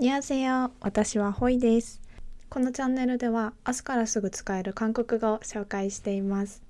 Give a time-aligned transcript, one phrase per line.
[0.00, 2.00] にやせよ、私はホイです。
[2.48, 6.62] このチャンネルでは明日からすぐ使える韓国語を紹介しています。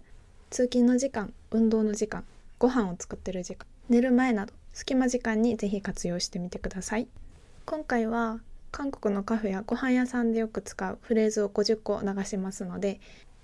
[0.51, 2.25] 通勤の時間、運動の時間、
[2.59, 7.07] ご飯を作ってる時間、寝る前など隙間時間にぜひ活用してみてください。
[7.67, 8.41] 今回は
[8.73, 12.99] 韓国のカフェやご飯屋さんでよく使うフレーズを50個流しますので、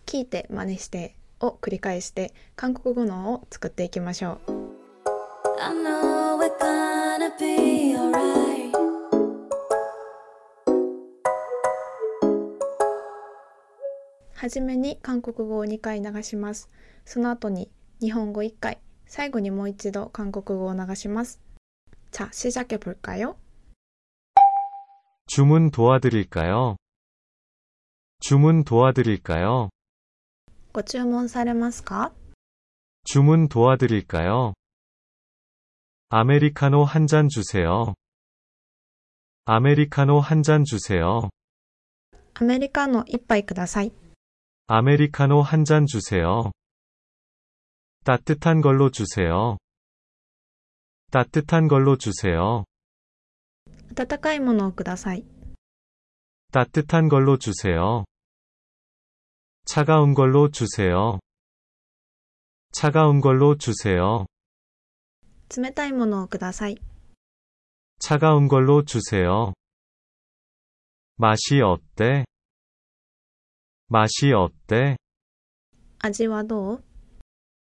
[0.04, 6.15] 聞いて真似してを繰り返して韓国語脳を作っていきましょう。
[14.45, 16.69] はじめに韓国語を2回流します。
[17.05, 21.39] その後に日本語1回、最後にもう一度韓国語を流します。
[22.11, 23.35] 자、 시작해 볼까요?
[25.27, 26.75] 주문 도와드릴까요?
[28.19, 29.69] 주문 도와드릴까요?
[30.73, 32.11] ご注文されますか
[33.05, 34.53] 주문 도와드릴까요?
[36.09, 37.93] 아메리카노 한 잔 주세요.
[39.45, 41.29] 아메리카노 한 잔 주세요.
[42.33, 43.93] アメリカの1杯ください。
[44.67, 46.51] 아메리카노 한 잔 주세요.
[48.03, 49.57] 따뜻한 걸로 주세요.
[51.11, 52.63] 따뜻한 걸로 주세요.
[53.95, 55.25] 温かいものをください。
[56.51, 58.05] 따뜻한 걸로 주세요.
[59.65, 61.19] 차가운 걸로 주세요.
[62.71, 64.25] 차가운 걸로 주세요.
[65.55, 66.77] 冷たいものをください。
[67.99, 69.53] 차가운 걸로 주세요.
[71.17, 72.25] 맛이 어때?
[73.89, 74.97] 맛이 어때?
[75.99, 76.83] 味はどう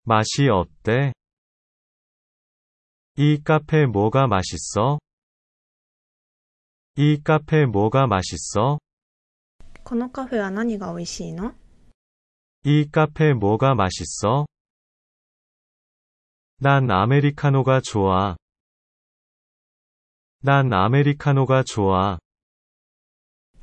[0.03, 1.13] 맛이 어때?
[3.15, 4.99] 이 카페 뭐가 맛있어?
[6.95, 8.79] 이 카페 뭐가 맛있어?
[9.83, 11.53] このカフェは何が美味しいの
[12.63, 14.45] 이 카페 뭐가 맛있어?
[16.61, 18.35] 난 아메리카노가 좋아.
[20.41, 22.19] 난 아메리카노가 좋아.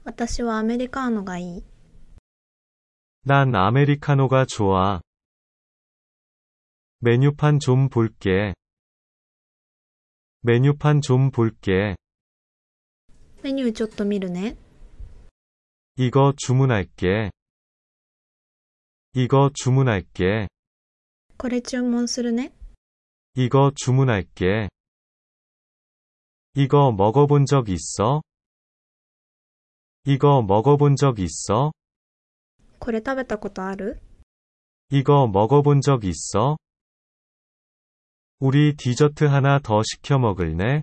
[0.04, 1.69] 私はアメリカーノがいい。
[3.22, 5.00] 난 아메리카노가 좋아.
[7.00, 8.54] 메뉴판 좀 볼게.
[10.40, 11.96] 메뉴판 좀 볼게.
[13.42, 14.56] メニューちょっと見るね。
[15.96, 17.30] 이거 주문할게.
[19.12, 20.48] 이거 주문할게.
[21.36, 22.52] これ注文するね。
[23.34, 24.68] 이거 주문할게.
[26.54, 28.22] 이거 먹어본 적 있어?
[30.04, 31.72] 이거 먹어본 적 있어?
[32.80, 34.00] これ食べたことある
[34.90, 36.56] 이거 먹어본 적 있어?
[38.38, 40.82] 우리 디저트 하나 더 시켜 먹을래?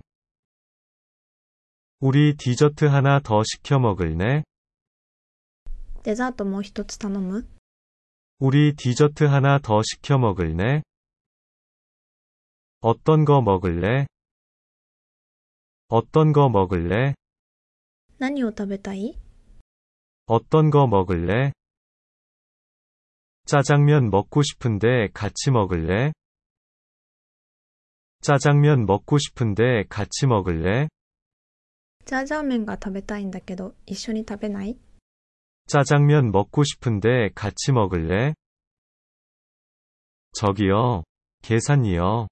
[2.00, 4.44] 우리 디저트 하나 더 시켜 먹을래?
[6.02, 7.48] デザートもう一つ頼む
[8.38, 10.82] 우리 디저트 하나 더 시켜 먹을래?
[12.82, 14.06] 어떤 거 먹을래?
[15.88, 17.14] 어떤 거 먹을래?
[18.18, 19.18] 何を食べたい
[20.26, 21.52] 어떤 거 먹을래?
[23.48, 26.12] 짜장면 먹고 싶은데 같이 먹을래?
[28.22, 30.88] 짜장면 먹고 싶은데 같이 먹을래?
[32.06, 34.76] ジャージャー麺が食べたいんだけど、一緒に食べない
[35.66, 38.34] 짜장면 먹고 싶은데 같이 먹을래?
[40.32, 41.04] 저기요,
[41.42, 42.28] 계산이요.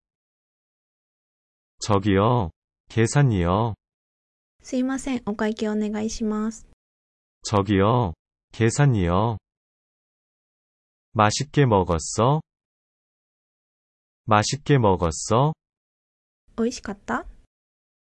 [1.81, 2.51] 저기요,
[2.89, 3.75] 계산이요.
[4.63, 6.67] すいません、お会計お願いします。
[7.43, 8.15] 저기요,
[8.53, 9.39] 계산이요.
[11.17, 12.41] 맛있게 먹었어?
[14.25, 15.53] 맛있게 먹었어?
[16.57, 17.27] 美味しかった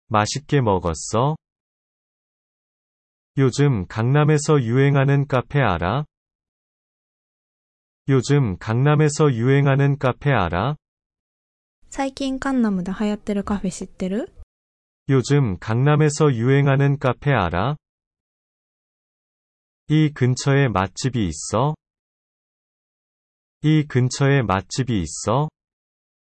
[0.08, 1.36] 맛있게 먹었어?
[3.38, 6.04] 요즘 강남에서 유행하는 카페 알아?
[8.08, 10.76] 요즘 강남에서 유행하는 카페 알아?
[11.88, 14.32] 最近カンナムで流行ってるカフェ知ってる
[15.08, 17.76] 요즘 강남에서 유행하는 카페 알아?
[19.88, 21.74] 이 근처에 맛집이 있어?
[23.66, 25.48] 이 근처에 맛집이 있어?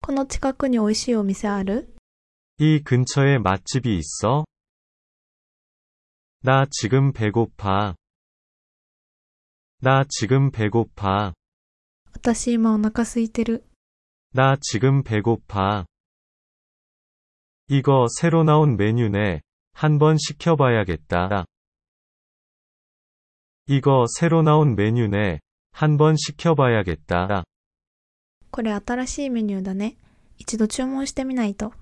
[0.01, 1.95] この近くに美味しいお店ある
[2.59, 4.45] 이 근처에 맛집이 있어?
[6.41, 7.95] 나 지금 배고파.
[9.81, 11.33] 나 지금 배고파.
[12.13, 13.65] 私今お腹空いてる。
[14.33, 15.87] 나 지금 배고파.
[17.69, 19.43] 이거 새로 나온 메뉴네.
[19.73, 21.45] 한번 시켜봐야겠다.
[23.67, 25.41] 이거 새로 나온 메뉴네.
[25.73, 27.45] 한번 시켜봐야겠다.
[28.51, 29.97] これ新しいメニューだね。
[30.39, 31.73] 一度注文してみないと。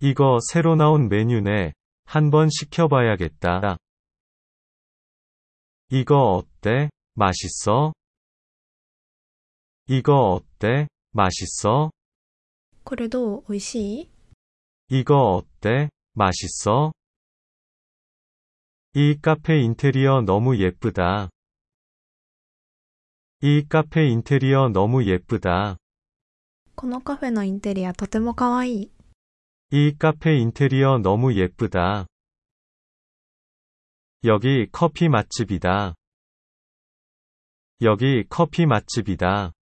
[0.00, 1.72] 이거 새로 나온 메뉴네.
[2.04, 3.78] 한번 시켜봐야겠다.
[5.88, 6.90] 이거 어때?
[7.14, 7.92] 맛있어?
[9.88, 10.88] 이거 어때?
[11.12, 11.90] 맛있어?
[12.84, 14.10] これどう美味しい
[14.88, 15.90] 이거 어때?
[16.14, 16.92] 맛있어?
[18.94, 21.30] 이 카페 인테리어 너무 예쁘다.
[23.42, 25.76] 이 카페 인테리어 너무 예쁘다.
[26.74, 28.90] このカフェのインテリアとても可愛い。
[29.70, 32.06] 이 카페 인테리어 너무 예쁘다.
[34.24, 35.94] 여기 커피 맛집이다.
[37.82, 39.52] 여기 커피 맛집이다.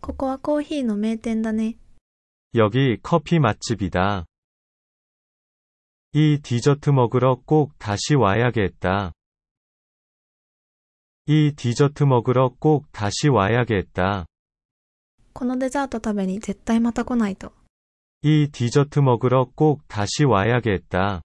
[0.00, 1.76] ここはコーヒーの名店だね。
[2.54, 4.26] 여기 커피 맛집이다.
[6.12, 9.12] 이 디저트 먹으러 꼭 다시 와야겠다.
[11.26, 14.26] 이 디저트 먹으러 꼭 다시 와야겠다.
[15.34, 17.52] このデザート食べに絶対また来ないと。
[18.22, 21.22] 이 디저트 먹으러 꼭 다시 와야겠다.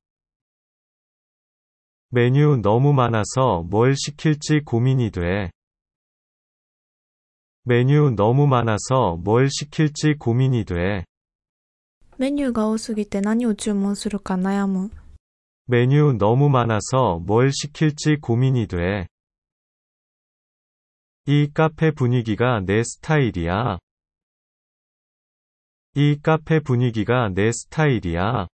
[2.11, 5.49] 메뉴 너무 많아서 뭘 시킬지 고민이 돼.
[7.63, 11.05] 메뉴 너무 많아서 뭘 시킬지 고민이 돼.
[12.17, 14.91] メニューが多すぎて何を注文するか悩む。
[15.67, 19.07] 메뉴 너무 많아서 뭘 시킬지 고민이 돼.
[21.27, 23.79] 이 카페 분위기가 내 스타일이야.
[25.95, 28.47] 이 카페 분위기가 내 스타일이야.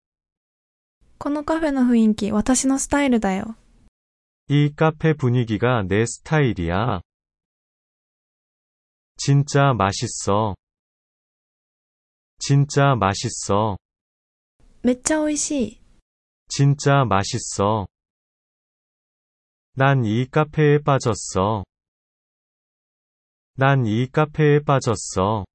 [1.17, 3.55] このカフェの雰囲気、私のスタイルだよ。
[4.47, 7.01] 이 카페 분위기가 내 스타일이야.
[9.17, 10.55] 진짜 맛있어.
[12.39, 13.77] 진짜 맛있어.
[14.81, 15.81] めっちゃ美味しい。
[16.47, 17.87] 진짜 맛있어.
[19.75, 21.63] 난 이 카페에 빠졌어.
[23.57, 25.45] 난 이 카페에 빠졌어.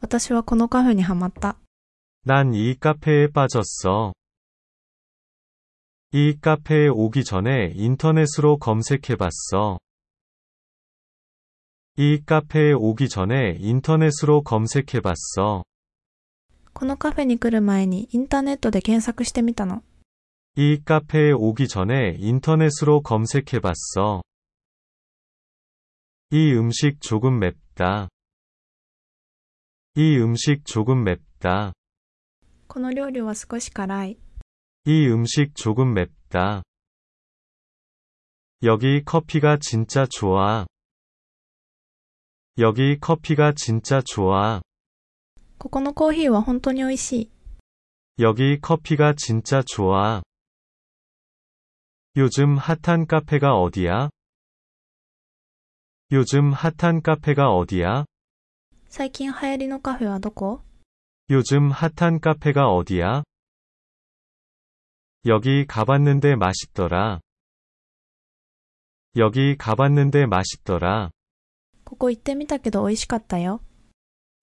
[0.00, 1.56] 私はこのカフェにハマった。
[2.24, 4.12] 난 이 카페에 빠졌어.
[6.12, 9.78] 이 카페에 오기 전에 인터넷으로 검색해봤어.
[11.96, 15.64] 이 카페에 오기 전에 인터넷으로 검색해봤어.
[16.72, 19.82] このカフェに来る前にインターネットで検索してみたの。
[20.54, 24.22] 이 카페에 오기 전에 인터넷으로 검색해봤어.
[26.32, 28.08] 이 음식 조금 맵다.
[29.94, 31.72] 이 음식 조금 맵다.
[32.68, 34.18] この料理は少し辛い。
[34.84, 36.62] 이 음식 조금 맵다.
[38.62, 40.66] 여기 커피가 진짜 좋아.
[42.58, 44.60] 여기 커피가 진짜 좋아.
[45.58, 47.30] ここのコーヒーは本当に美味しい。
[48.18, 50.22] 여기 커피가 진짜 좋아.
[52.16, 54.10] 요즘 핫한 카페가 어디야?
[56.12, 58.04] 요즘 핫한 카페가 어디야?
[58.88, 60.62] 最近流行りのカフェはどこ
[61.28, 63.22] 요즘 핫한 카페가 어디야?
[65.26, 67.20] 여기 가봤는데 맛있더라.
[69.16, 71.10] 여기 가봤는데 맛있더라.
[71.84, 73.60] ここ行ってみたけど美味しかったよ。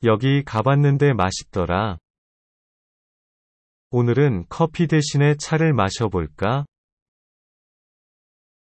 [0.04, 1.98] 여기 가봤는데 맛있더라.
[3.89, 6.66] 오늘은 커피 대신에 차를 마셔볼까?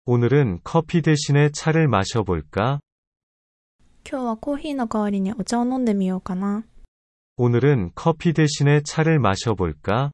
[0.05, 2.81] 오늘은 커피 대신에 차를 마셔볼까?
[4.09, 6.65] 今日はコーヒーの代わりにお茶を飲んでみようかな。
[7.37, 10.13] 오늘은 커피 대신에 차를 마셔볼까?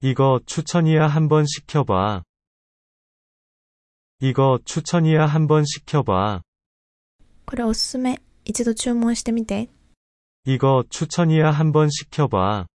[0.00, 2.22] 이거 추천이야 한번 시켜봐.
[4.20, 6.42] 이거 추천이야 한번 시켜봐.
[7.46, 8.20] これおすすめ。
[8.44, 9.68] 一度注文してみて。
[10.44, 12.66] 이거 추천이야 한번 시켜봐.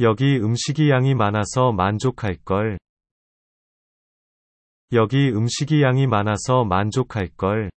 [0.00, 2.78] 여기 음식이 양이 많아서 만족할걸.
[4.92, 7.70] 여기 음식이 양이 많아서 만족할걸.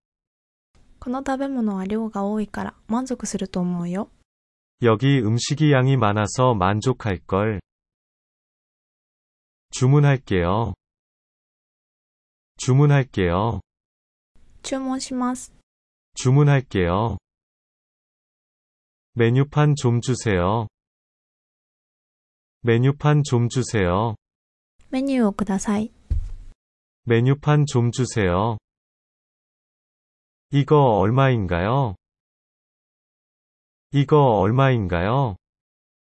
[1.00, 4.10] この食べ物は量が多いから満足すると思うよ。
[4.82, 7.60] 여기 음식이 양이 많아서 만족할걸.
[9.72, 10.74] 주문할게요.
[12.58, 13.62] 주문할게요.
[14.64, 15.52] 注文します。
[16.16, 17.18] 주문할게요.
[19.14, 20.68] 메뉴판 좀 주세요.
[22.62, 24.16] 메뉴판 좀 주세요.
[24.92, 25.92] メニューをください。
[27.06, 28.58] 메뉴판 좀 주세요.
[30.52, 31.96] 이거 얼마인가요?
[33.92, 35.36] 이거 얼마인가요?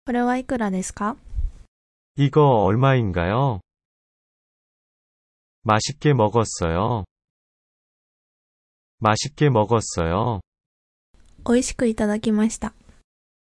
[0.06, 1.16] これはいくらですか
[2.16, 3.60] 이거 얼마인가요?
[5.64, 7.04] 맛있게 먹었어요.
[9.00, 10.42] 맛있게 먹었어요.
[11.46, 12.74] 美味しくいただきました。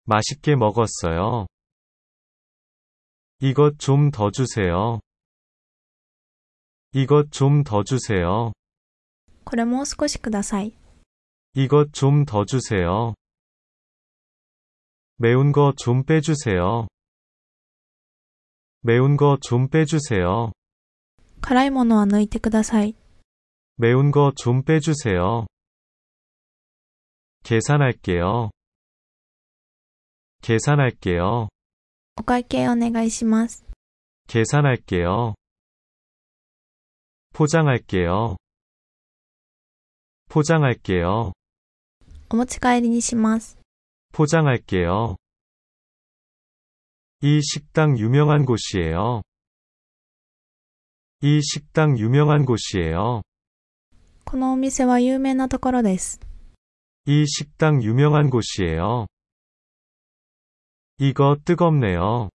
[0.05, 1.47] 맛있게 먹었어요.
[3.39, 4.99] 이것 좀 더 주세요.
[6.95, 8.51] 이것 좀 더 주세요.
[9.43, 10.73] これもう少しください。
[11.55, 13.13] 이것 좀 더 주세요.
[15.17, 16.87] 매운 거 좀 빼주세요.
[18.83, 20.51] 매운 거 좀 빼주세요.
[21.41, 22.95] 辛いものは抜いてください。
[23.77, 25.45] 매운 거 좀 빼주세요.
[27.43, 28.51] 계산할게요.
[30.41, 31.49] 계산할게요.
[32.17, 33.65] お会計お願いします。
[34.27, 35.35] 계산할게요.
[37.35, 38.37] 포장할게요.
[40.29, 41.33] 포장할게요.
[42.29, 43.57] お持ち帰りにします。
[44.13, 45.17] 포장할게요.
[47.21, 49.21] 이 식당 유명한 곳이에요.
[51.21, 53.21] 이 식당 유명한 곳이에요.
[54.25, 56.19] このお店は有名なところです。
[57.05, 59.07] 이 식당 유명한 곳이에요.
[60.97, 62.29] 이거 뜨겁네요.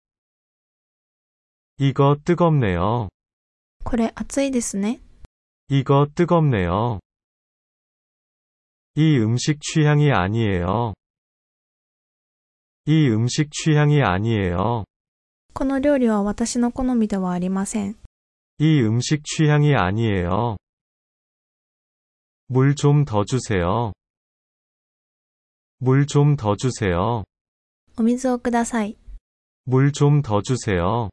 [1.79, 3.09] 이거 뜨겁네요.
[3.85, 5.01] これ熱いですね。
[5.69, 7.01] 이거 뜨겁네요.
[8.95, 10.95] 이 음식 취향이 아니에요.
[12.87, 14.85] 이 음식 취향이 아니에요.
[15.53, 17.97] この料理は私の好みではありません。
[18.59, 20.57] 이 음식 취향이 아니에요.
[22.49, 23.93] 물 좀 더 주세요.
[25.81, 27.25] 물 좀 더 주세요.
[27.99, 28.97] お水をください。
[29.67, 31.11] 물 좀 더 주세요.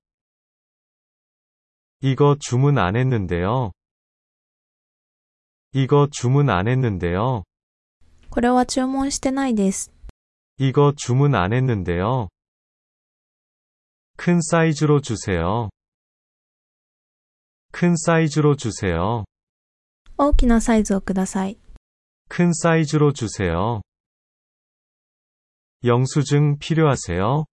[2.02, 3.72] 이거 주문 안 했는데요.
[5.72, 7.44] 이거 주문 안 했는데요.
[8.30, 9.92] これは注文してないです。
[10.58, 12.30] 이거 주문 안 했는데요.
[14.18, 15.70] 큰 사이즈로 주세요.
[17.72, 19.26] 큰 사이즈로 주세요.
[20.18, 21.58] 大きなサイズをください。
[22.30, 23.82] 큰 사이즈로 주세요.
[25.84, 27.46] 영수증 필요하세요?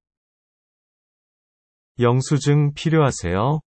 [2.00, 3.62] 영수증 필요하세요?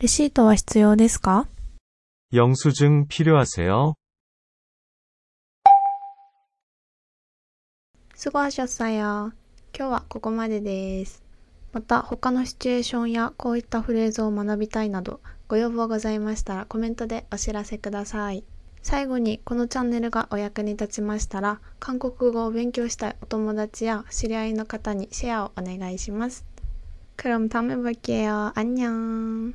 [0.00, 1.46] レシートは必要ですか
[2.32, 3.94] 영수증 필요하세요?
[8.14, 9.32] すごいしょっさよ。
[9.76, 11.22] 今日はここまでです。
[11.72, 18.44] また他のシチュエーションやこういったフレーズを学びたいなどご要望ございましたらコメントでお知らせください。
[18.82, 26.44] 最後にこのチャンネルがお役に立ちましたら韓国語を勉強したいお友達や知り合いの方にシェアをお願いします。
[27.16, 29.52] 그럼다음에볼게요안녕